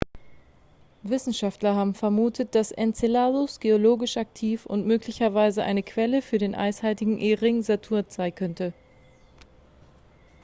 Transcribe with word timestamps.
wissenschaftler 1.03 1.75
haben 1.75 1.93
vermutet 1.93 2.55
dass 2.55 2.71
enceladus 2.71 3.59
geologisch 3.59 4.17
aktiv 4.17 4.65
und 4.65 4.87
möglicherweise 4.87 5.61
eine 5.61 5.83
quelle 5.83 6.23
für 6.23 6.39
den 6.39 6.55
eishaltigen 6.55 7.19
e-ring 7.19 7.61
saturns 7.61 8.15
sein 8.15 8.33
könnte 8.33 8.73